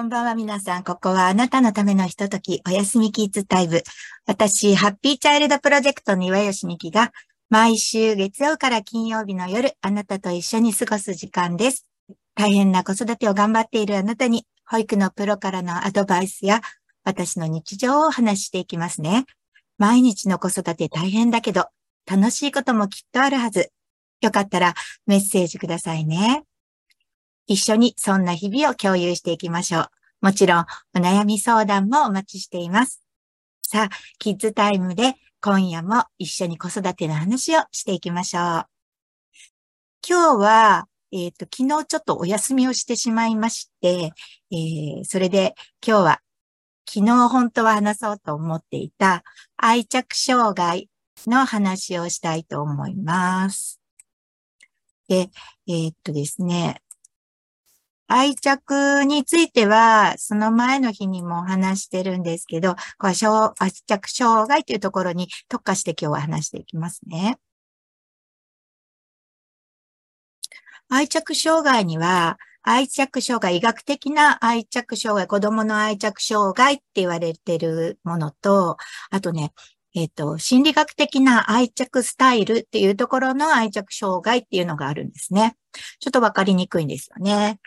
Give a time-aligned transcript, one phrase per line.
[0.00, 0.82] こんばんは皆さん。
[0.82, 3.82] ここはあなたのためのひととき、おやすみキッズタイム。
[4.24, 7.12] 私、ハッピーチャイルドプロジェクトの岩吉美希が、
[7.50, 11.86] 毎週月曜から金曜日の夜、あなたと一緒に過ごす時間です。
[12.34, 16.62] 大変な子育てを頑張っているあなたに、保育のプロからのアドバイスや、
[17.04, 19.26] 私の日常をお話ししていきますね。
[19.76, 21.66] 毎日の子育て大変だけど、
[22.10, 23.70] 楽しいこともきっとあるはず。
[24.22, 24.72] よかったら
[25.06, 26.44] メッセージくださいね。
[27.50, 29.88] 一緒にそんな日々を共有していきましょう。
[30.20, 33.02] もちろん、お悩み相談もお待ちしています。
[33.60, 38.66] さあ、キッズタイムで今夜も一緒に子育ての話をしていきましょう。
[40.08, 44.12] 今日は、えっ、ー、と、昨日ちょっとお休みをしてしまいまして、
[44.52, 46.20] えー、それで今日は
[46.88, 49.24] 昨日本当は話そうと思っていた
[49.56, 50.88] 愛着障害
[51.26, 53.80] の話をしたいと思います。
[55.08, 55.30] で、
[55.66, 56.80] えー、っとですね、
[58.12, 63.14] 愛着については、その前の日にも話してるんですけど、これ
[63.60, 67.38] 愛着障害というところに特化して今日は話していきますね。
[70.88, 78.76] 愛着障害には、愛着障害、医学的な愛着障害、子供の愛着障害って言われてるものと、
[79.10, 79.52] あとね、
[79.94, 85.56] えっ、ー、と、心理学的な愛着スタイルっていうところの愛着障害っていうのがあるんですね。
[86.00, 87.60] ちょっとわかりにくいんですよね。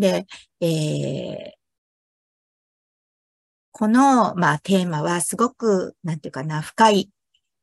[0.00, 0.26] で、
[0.60, 1.60] えー、
[3.72, 7.10] この、まあ、テーマはすごく、なんていうかな、深い、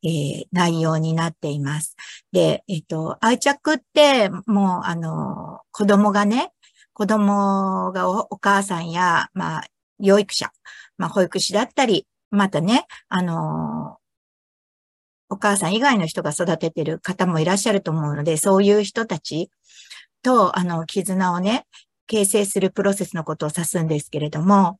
[0.03, 1.95] えー、内容になっています。
[2.31, 6.53] で、えっ、ー、と、愛着って、もう、あの、子供がね、
[6.93, 9.63] 子供がおお母さんや、まあ、
[9.99, 10.51] 養育者、
[10.97, 13.97] まあ、保育士だったり、またね、あの、
[15.29, 19.49] お母さん以外の人が育ててる方もいらっしゃると思うので、そういう人たち
[20.23, 21.65] と、あの、絆をね、
[22.07, 24.79] 形成するプロセスのことを指すんですけれども、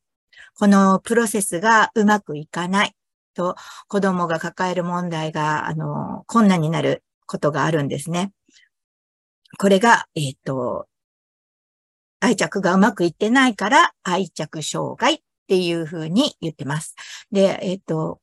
[0.58, 2.94] このプロセスがうまくいかない
[3.34, 3.54] と、
[3.86, 8.32] 子供が抱える問題が、あの、困難になることがあるんですね。
[9.58, 10.88] これが、えっ、ー、と、
[12.20, 16.96] 愛着がうまくいってないから愛着障害っていうふうに言ってます。
[17.30, 18.20] で、えっ、ー、と、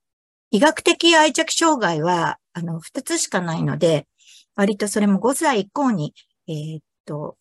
[0.51, 4.07] 医学的愛着障害は、あの、二つしかないので、
[4.55, 6.13] 割とそれも5歳以降に、
[6.47, 7.37] えっ、ー、と、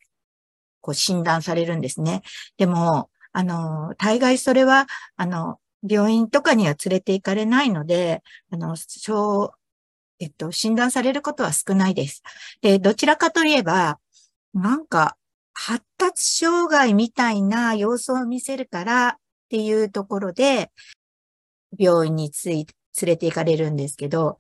[0.85, 2.21] こう診断されるんですね。
[2.59, 4.87] でも、あの、大概それは、
[5.17, 9.55] あの、病院とかには連れて行かれないので、あの、小、
[10.21, 12.23] えっと、診断されることは少ないです。
[12.61, 13.99] で、どちらかといえば、
[14.53, 15.17] なんか、
[15.55, 19.17] 発達障害みたいな様子を見せるからっ
[19.49, 20.71] ていうところで、
[21.79, 22.67] 病院につい
[23.01, 24.39] 連れて行かれるんですけど、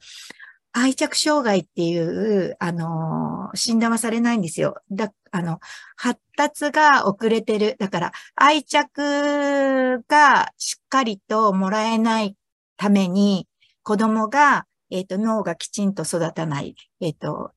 [0.77, 4.83] 愛着障害っていう、あの、診断はされないんですよ。
[4.91, 5.61] だ、あの、
[5.97, 7.77] 発達が遅れてる。
[7.79, 12.37] だから、愛着がしっかりともらえない
[12.77, 13.47] ために、
[13.85, 16.75] 子供が、えっ、ー、と、脳がきちんと育たない。
[17.01, 17.53] えっ、ー、と、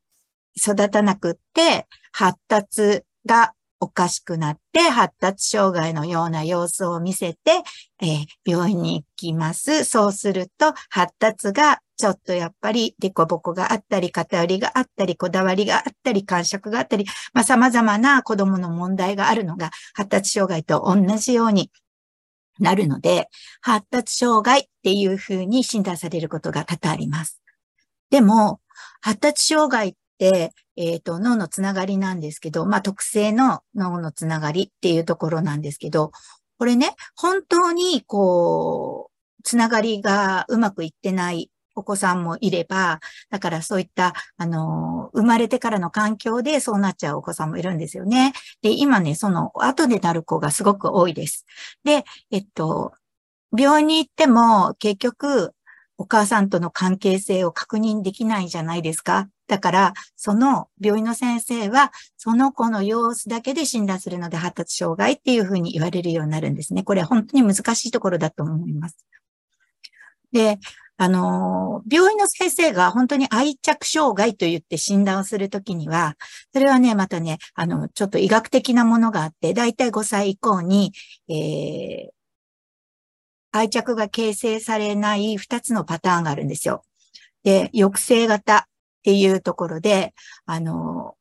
[0.56, 7.61] 育たなくって、発達がおかしくなって発達障害のような様子を見せて、
[8.01, 9.83] えー、病院に行きます。
[9.83, 21.71] そうすると発達がちょっとやっぱりデコボコがあったり、偏りがあったり、こだわりがあったり、感触があったり、まあ様々な子供の問題があるのが発達障害と同じように
[22.59, 23.29] なるので、
[23.61, 27.41] 発達障害っていうふうに診断されることが多々あります。
[28.11, 28.61] でも、
[29.01, 29.94] 発達障害っ、
[30.25, 36.11] えっ、ー、と、脳のつながりなんですけど、まあ、特性の脳のつながりっていうところなんですけど、
[36.57, 48.33] これね、本当に、こう、つながりがうまくいってないお子さんもいれば、だからそういった、あの、生まれてからの環境でそうなっちゃうお子さんもいるんですよね。
[48.61, 51.45] で、今ね、その後でなる子がすごく多いです。
[51.83, 52.94] で、えっと、
[53.57, 55.53] 病院に行っても結局、
[55.97, 59.29] お母さんとの関係性を確認できないじゃないですか。
[59.47, 66.83] だから、その病院の先生は、その子の様子だけで診断するので発達障害っていうふうに言われるようになるんですね。
[66.83, 68.97] これは本当に難しいところだと思います。
[70.31, 70.59] で、
[70.99, 76.15] あの、病院の先生が本当に愛着障害と言って診断をするときには、
[76.51, 80.91] それはね、またね、あの、ちょっと医学的なものがあって、だいたい5歳以降に、
[81.29, 82.16] えー、
[83.51, 86.83] 愛着が形成されない2つのパターンがあるんですよ。
[87.44, 88.63] で、抑制型っ
[89.03, 90.13] ていうところで、
[90.45, 91.15] あの、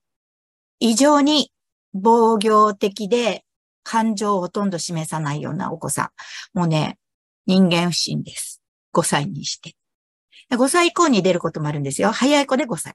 [0.81, 1.52] 異常に
[1.94, 3.44] 防御的で
[3.82, 6.11] 感情をほとんど示さないようなお子さ
[6.55, 6.58] ん。
[6.58, 6.99] もうね、
[7.46, 8.61] 人間不信です。
[8.93, 9.76] 5歳にして。
[10.50, 12.11] 5歳以降に出ることもあるんですよ。
[12.11, 12.94] 早い子で5歳。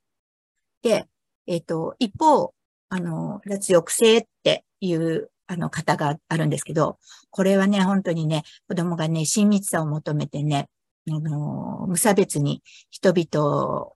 [0.83, 1.07] で、
[1.47, 2.53] えっ、ー、と、一方、
[2.89, 6.97] あの、脱抑制っていう、あの方があるんですけど、
[7.29, 10.69] これはね、本当にね、子供がね、親密さを求めてね、
[11.09, 13.91] あの、無差別に人々、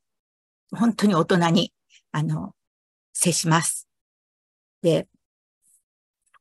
[0.72, 1.72] 本当に大人に、
[2.12, 2.54] あの、
[3.14, 3.88] 接します。
[4.82, 5.08] で、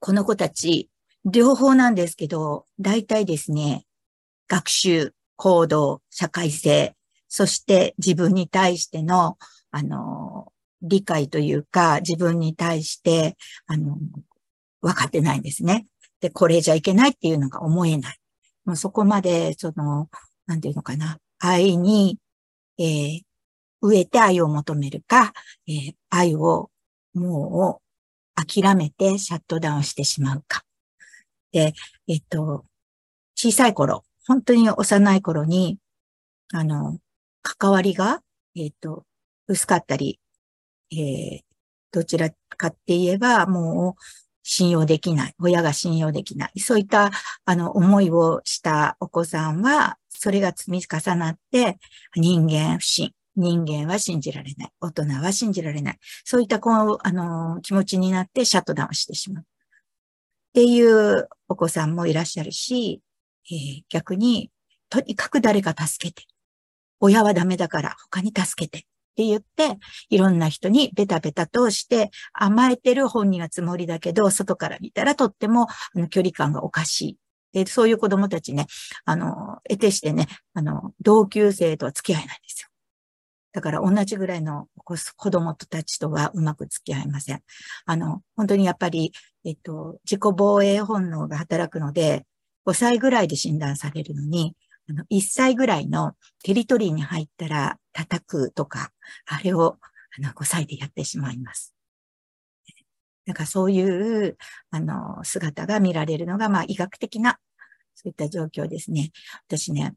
[0.01, 0.91] この子たち、
[1.25, 3.87] 両方なんですけど、大体ですね、
[4.49, 6.97] 学習、行動、社会性、
[7.29, 9.39] そして自分に対しての、
[9.71, 10.53] あの、
[10.83, 13.97] 理解というか、自分に対して、あの、
[14.85, 15.87] 分かってないんですね。
[16.21, 18.19] で、これじゃいけないっていうのが思えない。
[18.67, 20.11] もうそこまで、その、
[20.47, 22.19] なんていうのかな、愛に、
[22.79, 23.21] えー、
[23.81, 25.33] 植えて愛を求めるか、
[25.67, 26.71] えー、愛を
[27.15, 27.81] も
[28.37, 30.63] う諦めてシャットダウンしてしまうか。
[31.51, 31.73] で、
[32.07, 32.67] えっと、
[33.35, 35.79] 小さい頃、本当に幼い頃に、
[36.53, 36.99] あの、
[37.43, 38.21] 関わりが、
[38.55, 39.07] えっと、
[39.49, 40.21] 薄かったり、
[40.93, 41.41] えー、
[41.91, 44.03] どちらかって言えば、もう
[44.45, 45.35] 信用できない。
[45.41, 46.61] 親が信用できない。
[46.61, 47.11] そういった、
[47.45, 51.79] あの、思いをしたお子さんは、それが積み重なって、
[52.15, 53.13] 人間不信。
[53.37, 54.71] 人間は信じられない。
[54.81, 55.99] 大人は信じられない。
[56.25, 59.43] そういった、こう、あの、気持ちになってシャットダウンしてしまう。
[59.43, 59.47] っ
[60.53, 63.01] ていうお子さんもいらっしゃるし、
[63.51, 64.51] えー、逆に、
[64.89, 66.29] とにかく誰か助けて。
[67.01, 68.87] 親はダメだから他に助けて。
[69.15, 69.79] って言って、
[70.11, 75.69] いろんな人にベタベタとして甘えてる本人はつもりだけど、外から見たらとっても
[76.11, 77.19] 距離感がおかしい。
[77.53, 78.67] で、そういう子供たちね、
[79.05, 82.69] あの、得てしてね、あの、同級生とは付き合えないんですよ。
[83.53, 84.97] だから同じぐらいの子
[85.31, 87.41] 供たちとはうまく付き合えません。
[87.87, 89.13] あの、本当にやっぱり、
[89.45, 92.27] えっと、自己防衛本能が働くので、
[92.67, 94.57] 5歳ぐらいで診断されるのに、
[94.89, 98.91] あの、1歳ぐらいのテリトリーに入ったら叩くとか、
[99.27, 99.79] あれを、
[100.19, 101.75] あの、5歳でやってしまいます。
[103.27, 104.37] だかそういう、
[104.71, 107.39] あの、姿が見られるのが、まあ、医学的な、
[107.95, 109.13] そういった状況ですね。
[109.47, 109.95] 私ね、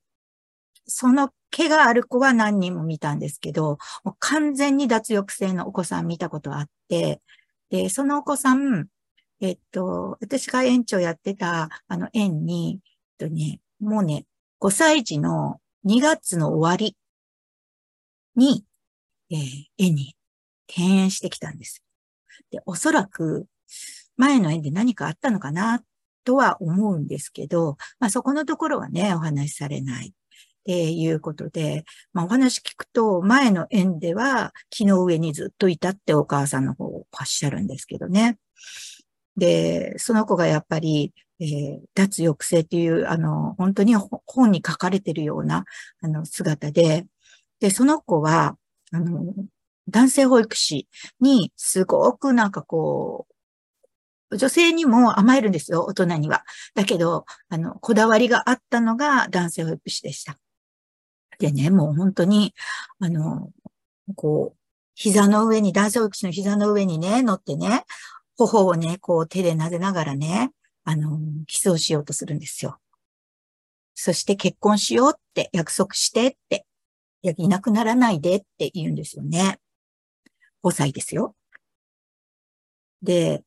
[0.87, 7.21] その毛がある子は何人も見たんですけど、もう完全に脱力性のお子さん見たことあって、
[7.69, 8.87] で、そのお子さん、
[9.41, 12.79] えっと、私が園長やってた、あの、園に、
[13.19, 14.25] えっとね、もうね、
[14.59, 16.97] 5歳児の2月の終わり
[18.35, 18.65] に、
[19.29, 19.39] えー、
[19.77, 20.15] 絵に
[20.67, 21.83] 転園してきたんです。
[22.51, 23.47] で、おそらく
[24.15, 25.81] 前の園で何かあったのかな
[26.23, 30.09] とは思うんですけど、まあそこのところはね、お話しされない。
[30.09, 30.11] っ
[30.67, 38.37] ていうことで、まあお話聞くと、前の園では木の上にずっといたってお母さんの方をおっしゃるんですけどね。
[39.37, 45.65] で、その子がやっぱりえー、脱抑制っていう、あの、本当に本に書かれてるような、
[46.01, 47.05] あの、姿で、
[47.59, 48.57] で、その子は、
[48.91, 49.33] あの、
[49.87, 50.87] 男性保育士
[51.19, 53.27] にすごくなんかこ
[54.29, 56.43] う、女性にも甘えるんですよ、大人には。
[56.75, 60.37] だけど、あの、こだわりがあったのが男性保育士でした。
[61.39, 62.53] でね、もう本当に、
[62.99, 63.51] あの、
[64.15, 64.57] こう、
[64.95, 67.85] 膝の上に、男性保育士の膝の上にね、乗ってね、
[68.37, 70.51] 頬をね、こう手で撫でながらね、
[70.83, 72.79] あの、キスをしようとするんですよ。
[73.95, 76.65] そして結婚しようって約束してって、
[77.23, 79.59] いや、いなくならないでって言うんですよね。
[80.63, 81.35] 5歳ですよ。
[83.01, 83.43] で、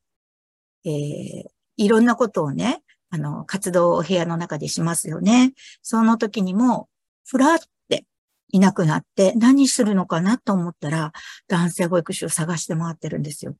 [0.84, 1.44] えー、
[1.76, 5.52] いろんなことをね、あの、活動を部屋の中でしますよね。
[5.82, 6.88] その時にも、
[7.26, 8.04] ふらって
[8.48, 11.12] いなくなって何するのかなと思ったら、
[11.48, 13.54] 男性保育士を探して回ってるんですよ。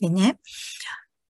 [0.00, 0.38] でね、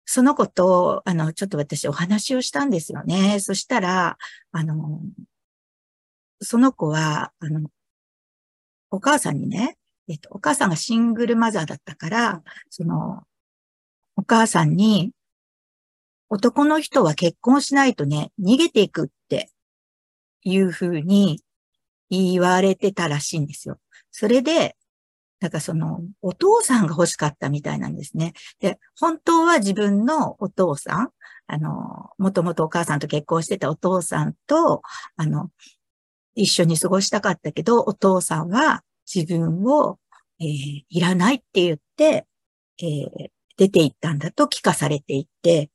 [0.05, 3.41] その子と、あの、ちょっと私お話をしたんですよね。
[3.41, 4.19] そしたら、
[4.53, 5.01] あの、
[6.41, 7.69] その子は、あの、
[8.91, 9.77] お母さんにね、
[10.09, 13.25] えっと、お母さんがシングルマザーだったから、その、
[14.17, 15.13] お母さんに、
[16.29, 19.51] 男の人は結婚しないとね、逃げていくって
[20.43, 21.43] いうふうに
[22.11, 23.79] 言われてたらしいんですよ。
[24.11, 24.77] それで、
[25.41, 28.33] なんかその、お父さんが欲しかったみたいなんですね。
[28.61, 31.11] で、本当は自分のお父さん、
[31.47, 34.83] あの、もともとお母さんと結婚してたお父さんと、
[35.17, 35.51] あの、
[36.35, 39.99] 一緒に過ごしたかったけど、お父さんは自分を、
[40.41, 42.27] えー、いらないって言って、
[42.79, 45.71] えー、出て行ったんだと聞かされていて、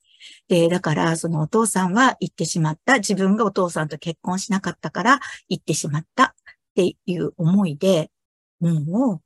[0.47, 2.97] で、だから、そのお父さんは行ってしまった。
[2.97, 6.33] 自分がお父さんと結婚しなかったから行ってしまったっ
[6.75, 8.11] ていう思いで、
[8.59, 9.21] もう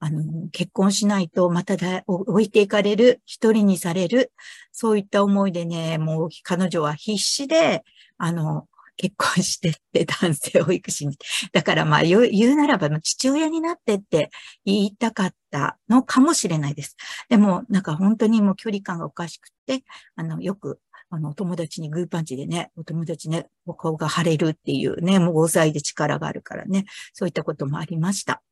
[0.00, 4.32] あの、結婚しないとまただ置いていかれる、一人にされる、
[4.72, 7.84] そういった思いでね、もう彼女は必死で、
[8.16, 11.16] あの、結婚してって男性保育士に。
[11.52, 14.30] だからまあ言うならば父親になってって
[14.64, 16.96] 言いたかったのかもしれないです。
[17.28, 19.84] でもなんか本当にもう距離感がおかしくて、
[20.16, 28.42] あの、よくあの、お友達にグーパンチでね、お友達ね、お顔が腫れるっていうね、もう5歳で力があるからね、そういったこともありました。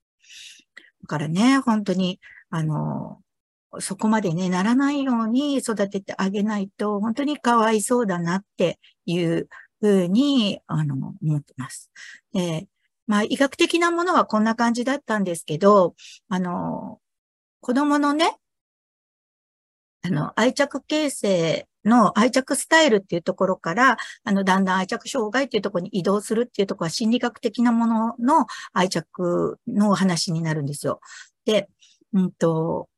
[1.07, 2.21] からね、本当に、
[2.51, 3.21] あの、
[3.81, 9.49] そこまでね、ならないように育ててあげないと、本当にかわいそうだなっていう
[9.81, 11.91] ふうに、あの、思ってます。
[12.33, 12.69] で、
[13.07, 15.95] まあ、医学的なものはこんな感じだったんですけど、
[16.29, 17.01] あの、
[17.61, 18.37] 子供のね、
[20.03, 31.01] あの、愛着形成の愛着スタイルっていうところから、あの、だんだん愛着障害っていうところに移動するっていうところは心理学的なものの愛着の話になるんですよ。
[31.45, 31.69] で、
[32.13, 32.89] うんと、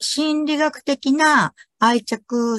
[0.00, 2.58] 心理学的な愛着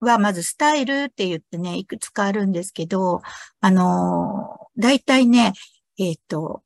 [0.00, 3.22] はまずスタイルって言ってね、いくつかあるんですけど、
[3.60, 5.52] あの、大体ね、
[5.98, 6.62] えっ、ー、と、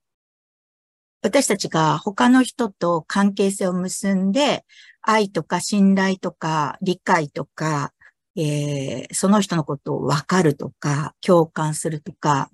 [1.22, 4.64] 私たちが他の人と関係性を結んで、
[5.08, 7.92] 愛とか信頼とか理解とか、
[8.36, 12.50] えー、その人のことをわかるとか、共感するとか、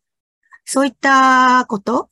[0.64, 2.11] そういったこと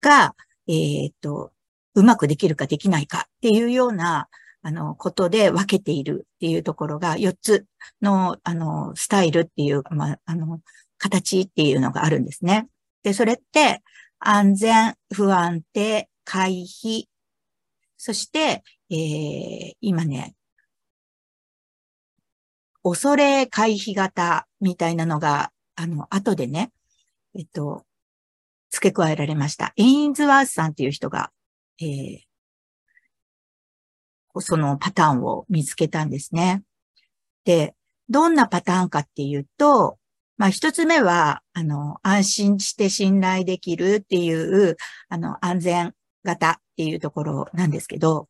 [0.00, 0.34] が、
[0.68, 0.72] え
[1.08, 1.52] っ、ー、と、
[1.94, 4.28] うまくできるかできないかっていうような、
[4.62, 7.66] あの、ことで分けているっていうところが4つ
[8.00, 10.60] の、あの、スタイルっていう、ま、あの、
[10.96, 12.68] 形っていうのがあるんですね。
[13.02, 13.82] で、それって、
[14.20, 17.06] 安全、不安定、回避、
[17.98, 18.62] そして、
[18.92, 20.34] えー、今ね、
[22.82, 26.72] 恐れ回避型みたいなのが、あの、後でね、
[27.34, 27.86] えっと、
[28.70, 29.72] 付け加えられました。
[29.76, 31.30] エインズワースさんっていう人が、
[31.80, 32.18] えー、
[34.40, 36.62] そのパターンを見つけたんですね。
[37.44, 37.74] で、
[38.10, 39.98] どんなパターンかっていうと、
[40.36, 44.76] まあ一つ目は、あの、安心して信頼できるっていう、
[45.08, 45.94] あの、安全
[46.24, 48.28] 型っていうところなんですけど、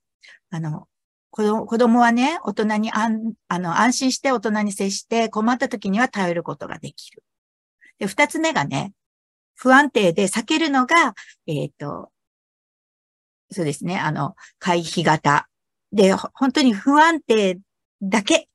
[0.53, 0.87] あの、
[1.31, 1.43] 子
[1.79, 7.25] 供はね、大人に安あの安心して大人に接して困った時には頼ることができる。
[7.99, 8.93] で、二つ目がね、
[9.55, 11.15] 不安定で避けるのが、
[11.47, 12.11] えっ、ー、と、
[13.51, 15.49] そうですね、あの、回避型
[15.91, 17.59] で、本当に不安定
[18.03, 18.49] だけ、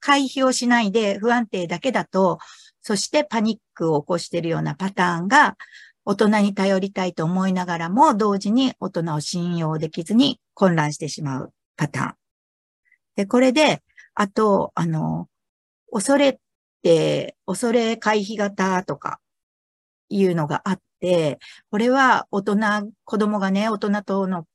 [0.00, 2.40] 回避をしないで不安定だけだと、
[2.82, 5.56] そしてパニックを起こしているようなパターンが、
[6.04, 12.14] 大人に頼りたいと思いながらも、同時に大人を信用できずに混乱してしまうパターン。
[13.16, 13.82] で、これで、
[14.14, 15.28] あと、あの、
[15.92, 16.36] 恐れっ
[16.82, 19.20] て、恐れ回避型とか
[20.10, 21.38] いうのがあって、
[21.70, 22.56] これは大人、
[23.04, 24.46] 子供がね、大人との、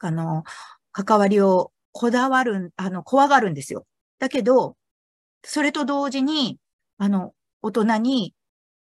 [0.00, 0.44] あの、
[0.92, 3.86] 関わりをこだわる、あの、怖がるんですよ。
[4.20, 4.76] だけど、
[5.44, 6.58] それと同時に、
[6.98, 8.34] あの、大人に、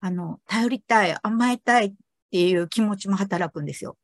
[0.01, 1.93] あの、頼りたい、甘えたいっ
[2.31, 3.97] ていう気持ちも働くんですよ。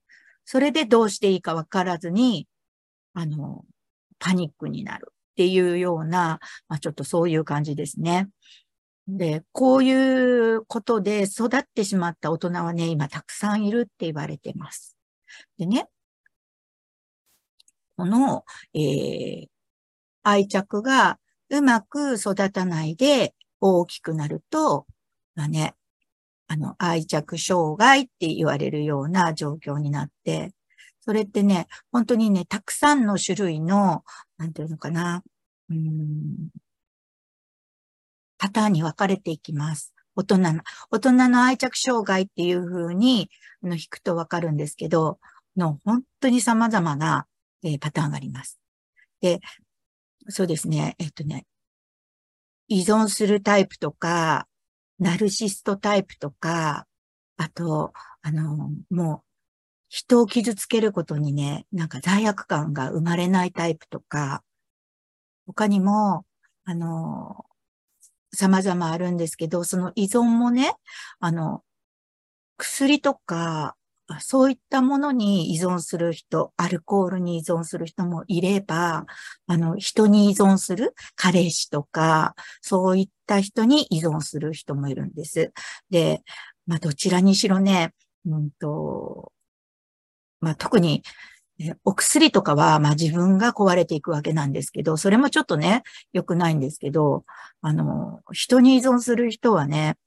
[0.51, 2.47] それでどうしていいかわからずに、
[3.13, 3.65] あの、
[4.17, 8.29] パニックになるっていうような、まあ、ちょっとそういう感じですね。
[9.07, 14.97] で、こういうことで育ってしまった大人はね、今たくさんいるって言われてます。
[15.59, 15.87] でね、
[17.95, 19.47] この、えー、
[20.23, 21.19] 愛着が
[21.51, 24.87] うまく育たないで大きくなると、
[25.35, 25.75] まあね、
[26.49, 30.51] あの、愛着障害って言われるような状況になって、
[30.99, 34.03] それってね、本当にね、たくさんの種類の、
[34.37, 35.23] なんていうのかな、
[35.69, 36.49] うん、
[38.37, 39.93] パターンに分かれていきます。
[40.15, 43.29] 大人の、大人の愛着障害っていうふうに、
[43.63, 45.19] あの、引くとわかるんですけど、
[45.55, 47.25] の、本当に様々な
[47.63, 48.59] えー、パターンがあります。
[49.21, 49.39] で、
[50.29, 51.45] そうですね、えっとね、
[52.67, 54.47] 依存するタイプとか、
[54.99, 56.85] ナルシストタイプとか、
[57.37, 59.29] あと、あの、もう、
[59.89, 64.43] 人を傷つけることにね、なんか罪悪感が生まれないタイプとか、
[65.47, 66.25] 他にも、
[66.65, 67.45] あの、
[68.31, 70.75] 様々あるんですけど、その依存もね、
[71.19, 71.63] あの、
[72.57, 73.75] 薬とか、
[74.19, 79.05] そういったものに依存する人、アルコールに依存する人もいれば、
[79.47, 85.53] あの、人に依存する彼氏とか、そういった人に依存する人もいるんです。
[85.91, 86.23] で、
[86.65, 87.93] まあ、どちらにしろね、
[88.25, 89.31] うんと、
[90.41, 91.03] まあ、特に、
[91.83, 97.25] お薬とかは、まあ自分が壊れていくわけなんですけど、それもちょっとね、良くないんですけど、
[97.61, 99.97] あの、人に依存する人はね、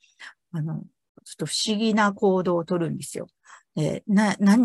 [0.53, 0.83] あの、
[1.25, 3.29] ちょっと不思議な行動をとるんですよ。
[3.77, 4.57] で、な、な、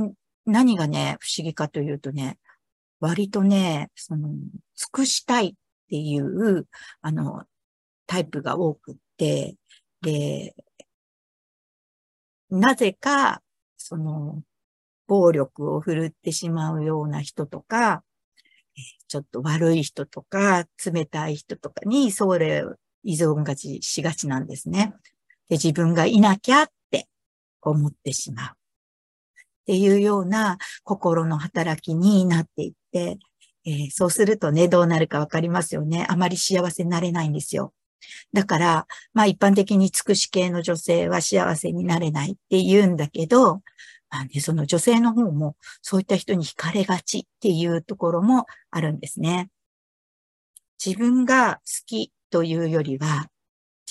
[0.46, 2.38] 何がね、不思議かというとね、
[3.00, 4.40] 割とね、その、尽
[4.92, 5.54] くしたいっ
[5.90, 6.68] ていう、
[7.02, 7.44] あの、
[8.08, 9.56] タイプが多くって、
[10.02, 10.56] で、
[12.50, 13.42] なぜか、
[13.78, 14.42] その、
[15.08, 18.04] 暴力を振るってしまうような人とか、
[19.08, 22.64] ちょっと悪い人とか、冷たい人とかに、それ
[23.04, 24.94] 依存がちしがちなんですね。
[25.50, 27.08] で、自分がいなきゃって
[27.62, 28.57] 思ってしまう。
[29.68, 33.20] っていうような心の働きになっていって、
[33.66, 36.08] えー、そうするとね、どうなるかわかりますよね。
[36.10, 37.74] あまり幸せになれないんですよ。
[38.32, 43.56] だから、まあ一般的に尽くし系の女性は幸せになれないって言うんだけど、
[44.10, 49.50] まあね、その女性の方もそういった人に惹かれがちっていうところもあるんですね。
[50.84, 53.28] 自分が好きというよりは、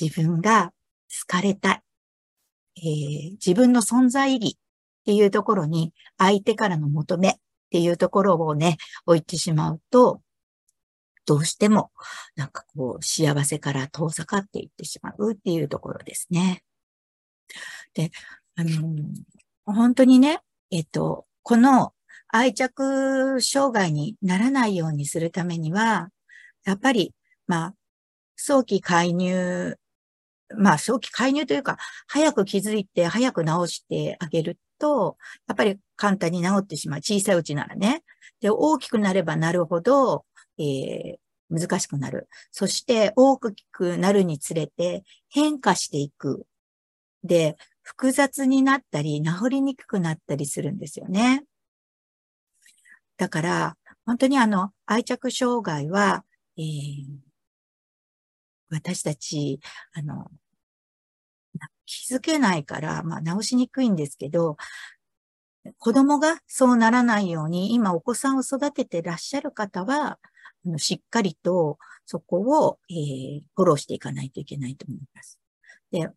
[0.00, 0.72] 自分が
[1.10, 1.82] 好かれたい、
[2.78, 4.58] えー、自分の存在意義
[5.06, 7.34] っていうところに相手からの求めっ
[7.70, 10.20] ていうところをね、置いてしまうと、
[11.26, 11.92] どうしても、
[12.34, 16.64] なんかこう、幸せから遠ざかっていってしまうっていうところですね。
[17.94, 18.10] で、
[18.56, 18.96] あの、
[19.64, 20.40] 本当にね、
[20.72, 21.92] えっと、この
[22.26, 26.10] 愛着障害にならないようにするためには、
[26.64, 27.14] やっぱり、
[27.46, 27.74] まあ、
[28.34, 29.76] 早期介入、
[30.56, 31.76] まあ、早期介入というか、
[32.06, 35.16] 早く気づいて、早く治してあげると、
[35.48, 37.00] やっぱり簡単に治ってしまう。
[37.00, 38.04] 小さいうちならね。
[38.40, 40.24] で、大きくなればなるほど、
[40.58, 41.16] えー、
[41.50, 42.28] 難しくなる。
[42.52, 46.46] そして、大きくなるにつれて変化していく。
[47.24, 51.44] で、複雑になったり、治りにくくなったりするんですよね。
[53.16, 56.24] だから、本当にあの、愛着障害は、
[56.56, 57.25] えー、
[58.76, 59.60] 私たち、
[59.94, 60.30] あの、
[61.86, 64.56] 気づけないから、まあ、直しにくいんですけど、
[65.78, 70.18] 子供がそうならないように、今お子さんを育ててらっしゃる方は、
[70.66, 75.38] あのしっかりとそこを、えー、フォローしていかないといけないと思います。
[75.90, 76.08] で、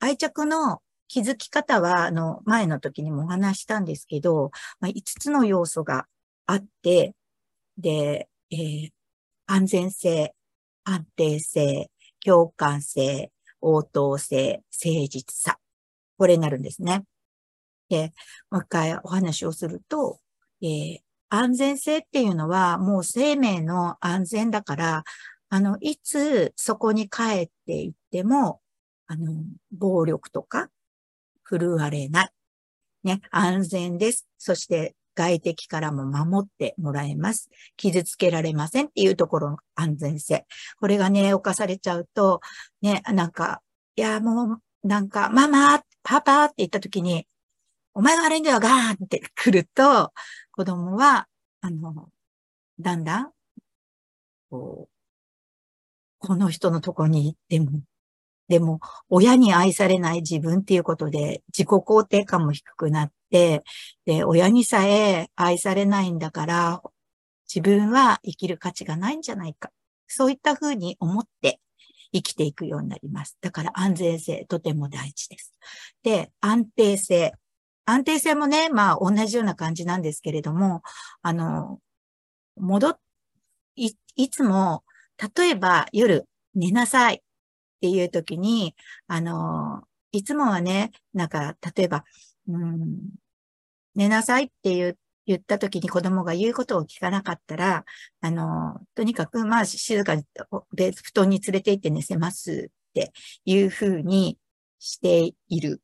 [0.00, 6.06] 愛着の気づき方は、あの、前の時にもお話したんですけど、まあ、5つの要素が
[6.46, 7.14] あって、
[7.78, 8.90] で、えー、
[9.46, 10.34] 安全性、
[10.84, 11.90] 安定性、
[12.24, 13.30] 共感性、
[13.60, 15.58] 応答性、誠実さ。
[16.18, 17.04] これになるんですね。
[17.88, 18.12] で、
[18.50, 20.20] もう一回お話をすると、
[20.62, 25.04] えー、安全性っていうのはもう生命の安全だから、
[25.48, 28.60] あの、いつそこに帰っていっても、
[29.06, 30.70] あの、暴力とか
[31.42, 32.30] 振るわれない。
[33.04, 34.26] ね、安全です。
[34.38, 37.50] そして外敵からも守ってもらえます。
[37.76, 40.46] 傷つけられませんっていうところの安全性。
[40.80, 42.40] これがね、犯されちゃうと、
[42.80, 43.62] ね、なんか、
[43.96, 47.26] いや、もう、なんか、ママ、パパって言った時に、
[47.94, 50.12] お前が悪いんだよ、ガーンって来ると、
[50.52, 51.28] 子供は、
[51.60, 52.08] あの、
[52.80, 53.32] だんだん、
[54.50, 54.92] こう、
[56.18, 57.82] この人のとこに行っても
[58.52, 63.62] でも、親に愛されない自分っていうことで自己肯定感も低くなって、
[64.04, 66.82] で、親にさえ愛されないんだから、
[67.48, 69.70] 自分は生きる価値がないんじゃないか。
[70.06, 71.60] そういったふうに思って
[72.12, 73.38] 生きていくようになります。
[73.40, 75.54] だから安全性、とても大事です。
[76.02, 77.32] で、安定性。
[77.86, 80.82] 安定性もね、まあ同じような感じなんですけれども、
[81.22, 81.78] あの、
[82.56, 82.98] 戻っ、
[83.76, 84.84] い、いつも、
[85.38, 87.22] 例えば夜寝なさい。
[87.82, 88.76] っていう時に、
[89.08, 92.04] あの、いつもはね、なんか、例えば、
[92.46, 93.10] うん、
[93.96, 97.84] 寝なさいって言言った時に子供が言うことを聞かなかったら、
[98.20, 100.24] あの、とにかく、まあ、静かに、
[100.74, 103.12] で、布団に連れて行って寝せますって
[103.44, 104.38] いうふうに
[104.78, 105.80] している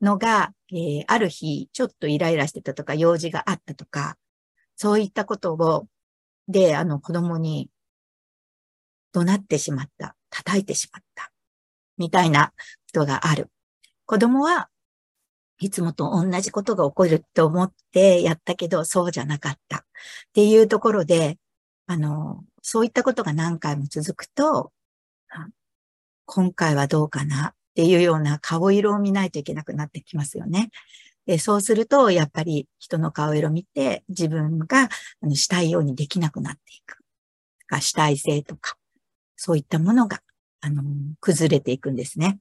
[0.00, 4.16] のが、えー、ある日、ちょっとイライラしてたとか、用事があったとか、
[4.76, 5.88] そういったことを、
[6.48, 7.70] で、あの、子供に
[9.12, 11.03] 怒鳴ってしまった、叩いてしまった。
[11.98, 12.54] みたいなこ
[12.92, 13.50] とがある。
[14.06, 14.68] 子供は
[15.60, 19.80] いつもと同じことが起こると思ってやったけど、そうじゃなかったっ
[20.32, 21.38] ていうところで、
[21.86, 24.72] あの、そういったことが何回も続くと、
[26.26, 27.48] 今回はどうかな？
[27.48, 30.70] っていうような顔色を見ないといけなくなってきますよね。
[31.26, 34.88] でそうすると、やっぱり人の顔色を見て自分が
[35.34, 36.98] したいようにできなくなっていく。
[37.66, 38.76] か主体性とか、
[39.36, 40.20] そういったものが
[40.64, 40.82] あの、
[41.20, 42.38] 崩れていくんですね。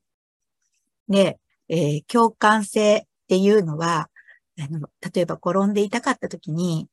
[1.10, 4.10] で、えー、共感性っていうのは、
[4.58, 6.88] あの、例えば転んで痛かった時に、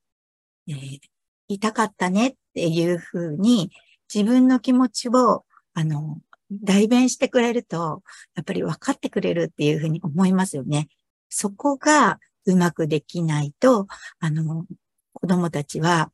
[0.67, 0.99] えー、
[1.47, 3.71] 痛かったねっていうふうに
[4.13, 6.19] 自分の気持ちを、あの、
[6.51, 8.03] 代弁してくれると、
[8.35, 10.89] やっぱり分かってくれるっていうふうに思いますよね。
[11.29, 13.87] そこがうまくできないと、
[14.19, 14.65] あの、
[15.13, 16.11] 子供たちは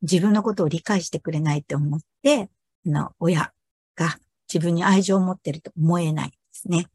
[0.00, 2.48] 自分のことを理解してくれないと思って、
[2.86, 3.52] あの、親
[3.94, 4.18] が
[4.52, 6.86] 自分に愛情を持ってると思えないですね。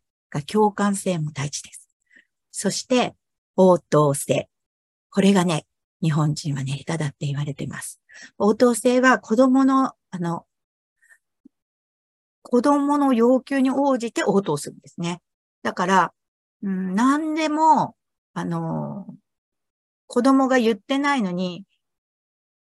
[0.41, 1.89] 共感性も大事です。
[2.51, 3.15] そして、
[3.55, 4.49] 応答性。
[5.11, 5.67] これがね、
[6.01, 8.01] 日本人はね、下手だって言われてます。
[8.37, 10.45] 応答性は子供の、あの、
[12.41, 15.21] 子供の要求に応じて応答するんですね。
[15.61, 16.13] だから、
[16.61, 17.95] うん、何でも、
[18.33, 19.07] あの、
[20.07, 21.65] 子供が言ってないのに、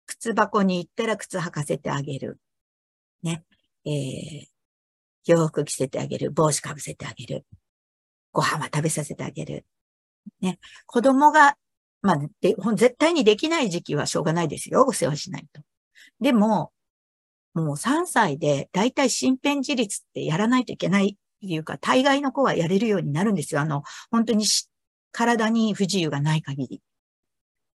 [0.06, 2.40] 靴箱に行ったら靴履かせてあげる。
[3.22, 3.44] ね。
[3.84, 4.49] えー、
[5.30, 6.30] 洋服着せてあげる。
[6.30, 7.44] 帽子かぶせてあげる。
[8.32, 9.66] ご飯は食べさせてあげる。
[10.40, 10.58] ね。
[10.86, 11.56] 子供が、
[12.02, 14.84] まあ、で、絶対にできない時期はしょうがないですよ。
[14.86, 15.62] お世話しないと。
[16.20, 16.72] でも、
[17.54, 23.60] もう3歳で、だいたい身辺自立ってやらないといけないっていうか、大概の子はやれるようになるんですよ。
[23.60, 24.46] あの、本当に
[25.12, 26.82] 体に不自由がない限り。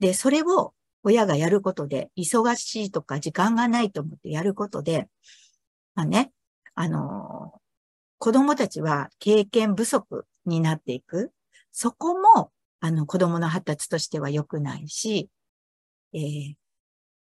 [0.01, 5.09] で、それを親がやることで、忙しいとか時間がないと思ってやることで、
[5.95, 6.33] まあね、
[6.75, 7.61] あの、
[8.19, 11.33] 子供たちは経験不足になっていく。
[11.73, 15.31] そこも、あの、子供の発達としては良くないし、
[16.13, 16.55] えー、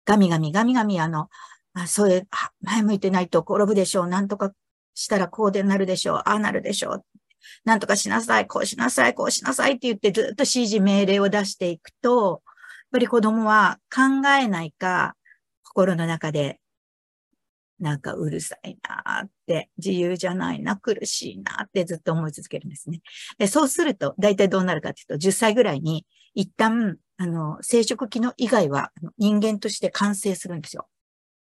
[0.04, 1.28] ガミガミ、ガミガミ、あの、
[1.74, 2.26] あ、それ、
[2.60, 4.06] 前向いてないと転ぶでしょう。
[4.06, 4.52] なんとか
[4.94, 6.16] したらこうでなるでしょう。
[6.18, 7.04] ああなるでしょう。
[7.64, 15.16] なんとかしなさい、こうしなさい、こうしなさいって言ってずっと指示命令を出していくと、やっぱり子供は考えないか、
[15.62, 16.60] 心の中で、
[17.84, 23.02] なんかうるさいなって、自由じゃないな、苦しいなってずっと思い続けるんですね。
[23.38, 30.88] でそうすると、大体どうなるかっていうと、10歳ぐらいに、一旦、あの、生殖機能以外は人間として完成するんですよ。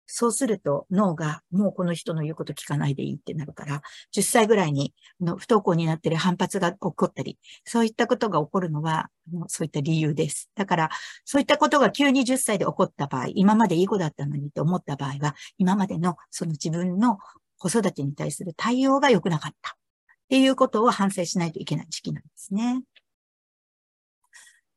[0.07, 3.81] そうすると脳がもうこの人の言うこと聞かないでいいってなるから、
[4.15, 9.09] 10歳ぐらいにの不登校になってる反発が起こったり、そういったことが起こるのは、
[9.47, 10.49] そういった理由です。
[10.55, 10.89] だから、
[11.25, 17.17] そういったことが急に10歳で起こった場合、今までいい子だったのにと思った場合は、今までのその自分の
[17.57, 19.73] 子育てに対する対応が良くなかったっ
[20.29, 22.83] ていうことを反省しないといけない時期なんですね。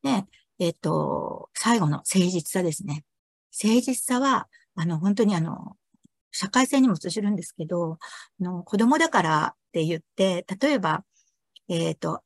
[0.02, 0.24] で、
[0.58, 3.04] えっ、と、最後の誠実さですね。
[3.62, 5.76] 誠実さは、あの、本当にあの、
[6.30, 7.98] 社会性にも通じるんですけど、
[8.40, 11.04] あの子供だからって言って、例えば、
[11.68, 12.22] えっ、ー、と、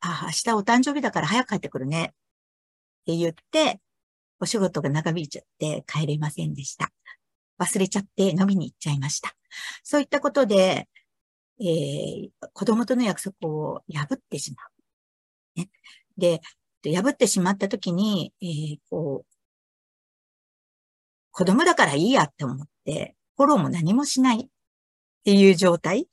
[0.00, 2.08] あ、明日お誕生日だから早く帰ってくるねっ
[3.06, 3.80] て言って、
[4.40, 6.90] お仕事が長引いちゃって帰れませんでした。
[7.60, 9.32] 忘れちゃって飲みに行っちゃいました。
[9.84, 10.88] そういったことで、
[11.60, 14.62] えー、子供との約束を破ってしま
[15.56, 15.60] う。
[15.60, 15.70] ね、
[16.16, 16.40] で、
[16.94, 19.27] 破ってしまったときに、えー、こう、
[21.38, 24.48] 子供だからいいやって思って、フォローも何もしないっ
[25.24, 26.08] ていう状態。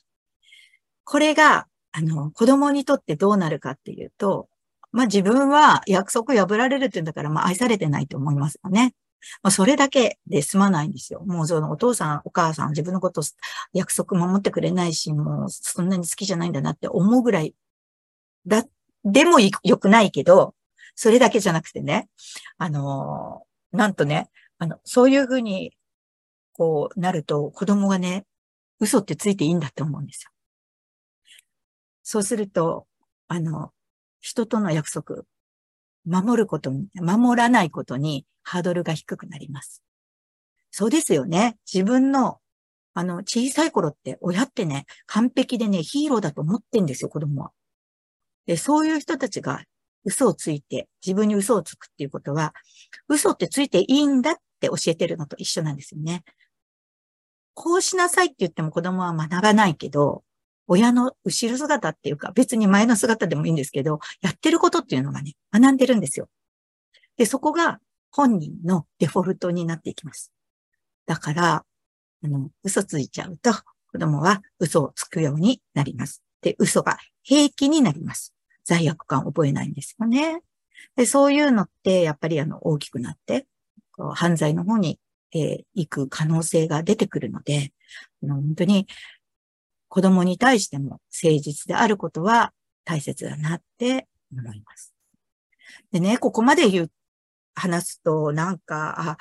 [1.04, 4.50] これが、あの、子供にとってどうなるかっていうと、
[4.92, 8.94] まあ自分は約束破られるって言うんだから、まあ愛されてないと思いますよね。
[9.42, 11.24] まあそれだけで済まないんですよ。
[11.26, 13.24] もうそのお父さん、お母さん、自分のこと
[13.74, 17.56] 約束守ってくれないし、もうそんなに好きじゃないんだなって思うぐらい
[18.46, 18.64] だ、
[19.04, 20.54] でも良くないけど、
[20.94, 22.10] それだけじゃなくてね、
[22.60, 25.76] あのなんとね、あの、そういうふうに、
[26.54, 28.26] こうなると子供がね、
[28.80, 30.32] 嘘ってついていいんだって思うんですよ。
[32.04, 32.88] そうすると、
[33.28, 33.72] あの、
[34.22, 35.24] 人との約束、
[36.06, 39.84] 守ることに、守らないことにハードルが低くなります。
[40.72, 41.58] そうですよね。
[41.72, 42.39] 自分の、
[42.94, 47.52] あの、小さい頃って親ってね、完璧でね、ヒーローだと思ってんですよ、子供は。
[48.46, 49.63] で、そういう人たちが
[50.04, 52.54] 嘘をついて、自分に嘘をつくっていうことは、
[53.08, 54.36] 嘘ってついていいんだっ
[54.67, 56.23] って教えてるのと一緒なんですよね。
[57.54, 60.23] こうしなさいって言っても子供は学ばないけど、
[60.67, 66.28] 親の後ろ姿っていうか、別に前の姿でもいいんですけど、やってることっていうのがね、学んでるんですよ。
[67.17, 67.80] で、そこが
[68.12, 70.32] 本人のデフォルトになっていきます。
[71.06, 71.65] だから、
[72.23, 73.54] あの、嘘ついちゃうと、
[73.91, 76.23] 子供は嘘をつくようになります。
[76.41, 78.34] で、嘘が平気になります。
[78.65, 80.41] 罪悪感覚えないんですよね。
[80.95, 83.47] で、そういうのって、やっぱりあの、大きくなって、
[83.97, 84.99] 犯罪の方に、
[85.34, 87.71] えー、行く可能性が出てくるので、
[88.21, 88.88] 本当に
[89.88, 92.53] 子供に対しても誠実であることは
[92.84, 94.93] 大切だなって思います。
[95.91, 96.91] でね、ここまで言う、
[97.55, 99.17] 話すと、なんか、あ、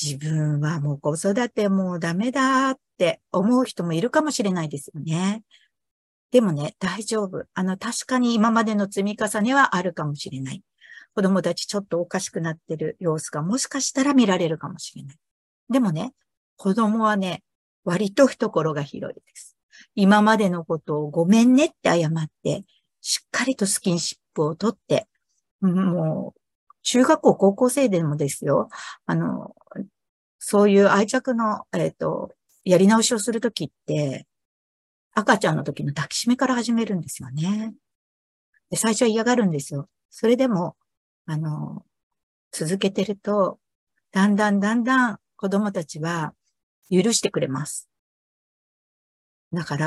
[0.00, 5.42] 自分はもう子育てもうダメだって思う人もいるかもしれないですよね。
[6.30, 7.44] でもね、大丈夫。
[7.54, 10.62] あの、確かに今までの積み重ねはあるかもしれない。
[11.18, 15.16] 子供たちちょっとおかしくなってる様子がもしかしたら見られるかもしれない。
[15.68, 16.12] でもね、
[16.56, 17.42] 子供はね、
[17.82, 19.56] 割と懐が広いです。
[19.96, 22.62] 今までのことをごめんねって謝って、
[23.00, 25.08] しっかりとスキンシップを取って、
[25.60, 26.40] もう、
[26.84, 28.68] 中学校、高校生でもですよ。
[29.04, 29.56] あの、
[30.38, 34.28] そういう愛着の、えっ、ー、と、やり直しをするときって、
[35.14, 37.74] 赤ちゃんの時の抱きしめから始めるんですよね。
[38.70, 39.88] で、最初は嫌がるんですよ。
[40.10, 40.76] それでも、
[41.30, 41.84] あの、
[42.52, 43.58] 続けてると、
[44.12, 46.32] だんだんだんだん子供たちは
[46.90, 47.90] 許してくれます。
[49.52, 49.86] だから、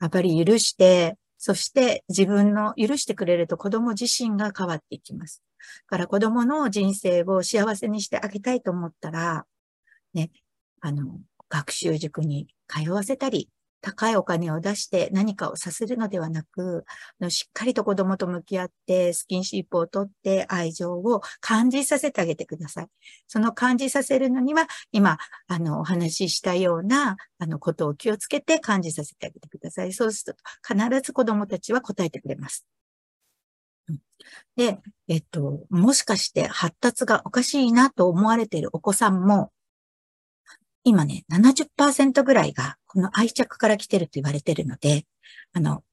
[0.00, 5.42] やっぱり許して、そして自分の許してくれると子供自身が変わっていきます。
[5.58, 9.46] だから子供の人生を幸せにしてあげたいと思ったら、
[10.14, 10.30] ね、
[10.80, 13.48] あの、学習塾に通わせたり、
[13.82, 16.84] 高いお金を出して何かをさせるのではなく、
[17.28, 22.86] しっかりと子供と向き合って、スキンシップをとって愛情を感じさせてあげてください。
[23.26, 25.18] その感じさせるのには、今、
[25.48, 29.92] あの、お話ししたような、あの、ことを気をつけて感じさせてあげてください。
[29.92, 32.64] そうすると、必ず子供たちは答えてくれます。
[34.56, 39.50] で、えっと、もしかして発達がおかしいなと思われているお子さんも、
[40.84, 45.06] 今ね、70%ぐらいがこの愛着から来てると言われてるので、
[45.52, 45.84] あの、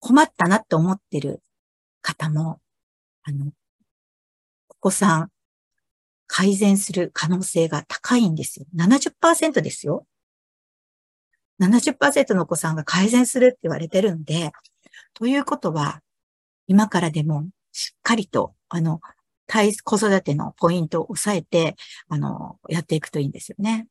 [0.00, 1.42] 困ったなって思ってる
[2.02, 2.60] 方も、
[3.24, 3.52] あの、
[4.68, 5.30] お子さん、
[6.26, 8.66] 改善する可能性が高いんですよ。
[8.76, 10.06] 70%ですよ。
[11.60, 14.52] 70%のお子さんが改善するって言われてるんで、
[15.14, 16.02] ということは、
[16.66, 19.00] 今からでもしっかりと、あの、
[19.48, 21.76] 子育てのポイントを押さえて、
[22.08, 23.86] あの、やっていくといいんですよね。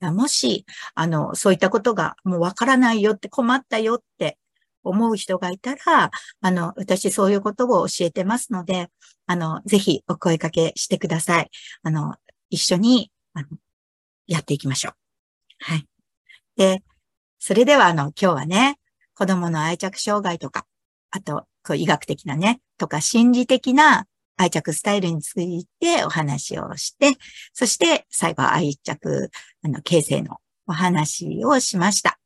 [0.00, 4.38] もし、あの、そういったことがもうわからないよって困ったよって
[4.82, 8.88] 思う人がいたら、あの、私そういうことを教えてますので、
[9.26, 11.50] あの、ぜひお声かけしてください。
[11.82, 12.14] あの、
[12.48, 13.48] 一緒に、あの、
[14.26, 14.94] やっていきましょう。
[15.60, 15.86] はい。
[16.56, 16.82] で、
[17.38, 18.78] それでは、あの、今日はね、
[19.14, 20.66] 子供の愛着障害とか、
[21.10, 24.06] あと、こう医学的なね、とか心理的な
[24.40, 27.12] 愛着スタイルについてお話をして、
[27.52, 29.30] そして最後は愛着、
[29.62, 32.18] あの、形成のお話をしました。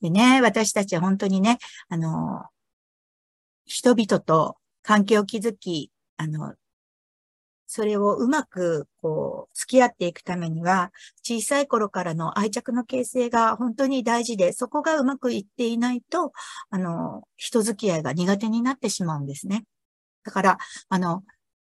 [0.00, 2.44] でね、私たちは本当にね、あの、
[3.66, 6.54] 人々と関係を築き、あの、
[7.66, 10.92] それをうまく、こう、付き合っていくためには、
[11.24, 16.32] 小さい頃からの愛着の形成が本当に大事で、そこがうまくいっていないと、
[16.70, 19.64] あの、人付き合いが苦手になってしまうんですね。
[20.24, 21.24] だから、あの、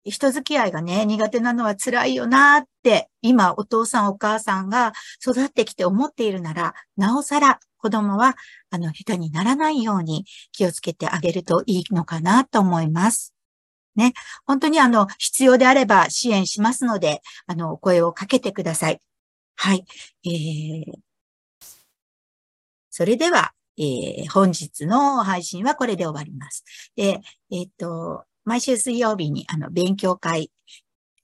[0.05, 8.37] 人付き合いがね、苦手なのは辛いよなって、今お父さんお母さんが育ってきて思っているなら、なおさら子供は、
[8.71, 13.35] あの、下手にならないように気をつけてあげるといいのかなと思います。
[13.97, 14.13] ね。
[14.47, 19.01] 本当にあの、必要であれば支援しますので、あの、お声をかけてください。
[19.57, 19.85] はい。
[20.25, 20.99] えー、
[22.91, 26.65] それでは、えー、本日の配信はこれで終わります。
[26.95, 30.51] で、えっ、と、毎週水曜日に、あの、勉強会、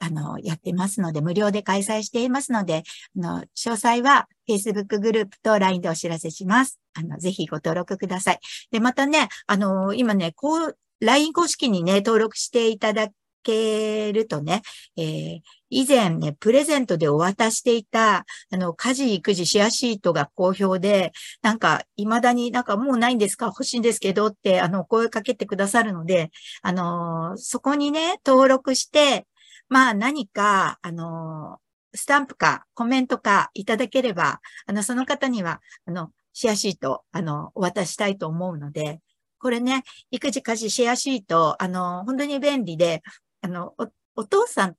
[0.00, 2.84] あの、やってますので、無料で開催していますので、
[3.16, 6.78] あの、詳細は Facebook グループと LINE でお知らせします。
[6.94, 8.38] あの、ぜひご登録ください。
[8.70, 13.12] で、またね、あの、今ね、こう、LINE 公式にね、登録していただく
[13.52, 14.62] けるとね、
[14.96, 23.46] えー、以前ね、プレゼントでお渡していた、あの、家事、育児、シェアシートが好評で、なんか、未だになんかもうないんですか？
[23.46, 26.30] 欲しいんですけどって、あの、声かけてくださるので、
[26.62, 29.26] あの、そこにね、登録して、
[29.68, 31.58] まあ何か、あの、
[31.94, 39.00] スタンプかコメントかいただければ、あの、その方には、あの、シェアシート、あの、お渡したいと思うので、
[39.40, 43.02] これね、育児家事シェアシート、あの、本当に便利で、
[43.42, 44.76] あの、おお父さん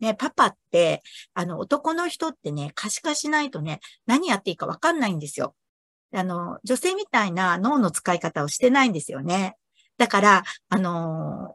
[0.00, 1.02] ね、パパって、
[1.34, 5.54] あの、男の人ってね、可視化しないとね、何やっていいかわかんないんですよ。
[6.12, 9.56] あの、女性みたいな脳の使い方をしてないんですよね。
[9.98, 11.54] だから、あの、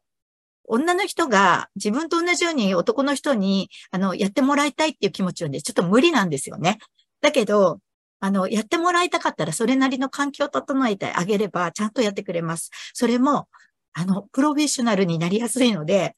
[0.67, 6.79] 女の人が自分と同じように男の人に、あの、やってもらいたいっていう気持ちはね、ちょっと無理なんですよね。
[7.21, 7.79] だけど、
[8.19, 12.71] あの、やってもらいたかったらそれなりの環境を整えてあげれば、ちゃんとやってくれます。
[12.93, 13.47] それも、
[13.93, 16.15] あの、プロフェッショナルになりやすいので、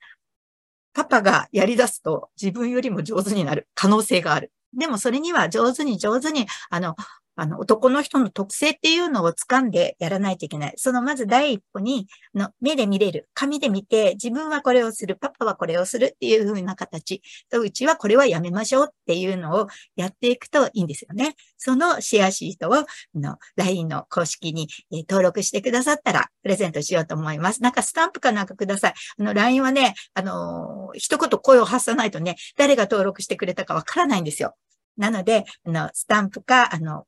[0.98, 4.52] パパがやり出すと自分よりも上手になる可能性がある。
[4.76, 6.96] でもそれには上手に上手に、あの、
[7.38, 10.74] あの、男の人の特性っていうのを掴んでやらないといけない。
[10.76, 13.30] そのまず第一歩に、の目で見れる。
[13.36, 15.16] 紙で見て、自分はこれをする。
[15.16, 17.22] パパはこれをするっていう風な形。
[17.50, 21.36] とうちはこれはやめましょうっていうのをやっていくといいんですよね。
[21.58, 27.62] そのシェアシートを、の、LINE の公式に、え登録してくださったら、プレゼントしようと思います。
[27.62, 28.94] なんかスタンプかなんかください。
[29.20, 34.56] あの、LINE はね、あのー、一言声を発さないとね、誰が登録してくれたかわからないんですよ。
[34.98, 37.06] なので、あの、スタンプか、あの、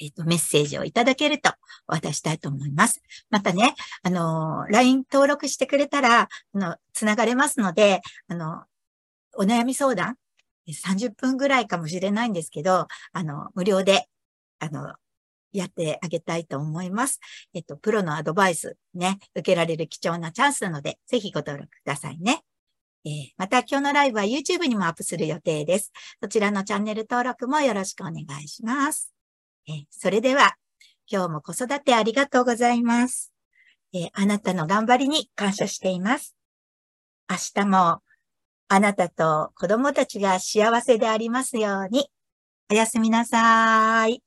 [0.00, 1.50] えっ、ー、と、メッセージをいただけると
[1.86, 3.02] 渡したいと思います。
[3.30, 8.64] またね、あの、LINE 登録してくれたら、あの、つながれますので、あの、
[9.36, 10.16] お悩み相談、
[10.68, 14.08] 30分ぐらいかもしれないんですけど、あの、無料で、
[14.58, 14.94] あの、
[15.52, 17.20] やってあげたいと思います。
[17.54, 22.42] えっと、プロのアドバイスね、受けられる貴重なチャンスなので、ぜひご登録くださいね。
[23.04, 25.92] えー、また今日のライブは YouTube にもアップする予定です。
[26.22, 29.11] そちらのチャンネル登録もよろしくお願いします。
[29.68, 30.56] え、それでは、
[31.10, 33.32] 今日も子育てありがとうございます。
[33.92, 36.34] え、あなたの頑張りに感謝しています。
[37.28, 38.02] 明日も
[38.68, 42.08] あなたと子供たちが幸せでありますように。
[42.70, 44.22] おやすみなさい。